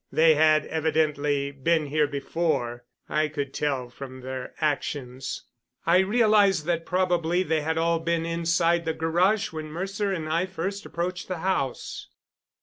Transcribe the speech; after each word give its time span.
They 0.11 0.33
had 0.33 0.65
evidently 0.65 1.51
been 1.51 1.85
here 1.85 2.07
before, 2.07 2.85
I 3.07 3.27
could 3.27 3.53
tell 3.53 3.87
from 3.91 4.21
their 4.21 4.55
actions. 4.59 5.43
I 5.85 5.99
realized 5.99 6.65
that 6.65 6.87
probably 6.87 7.43
they 7.43 7.61
had 7.61 7.77
all 7.77 7.99
been 7.99 8.25
inside 8.25 8.85
the 8.85 8.93
garage 8.93 9.51
when 9.51 9.67
Mercer 9.67 10.11
and 10.11 10.27
I 10.27 10.47
first 10.47 10.87
approached 10.87 11.27
the 11.27 11.37
house. 11.37 12.07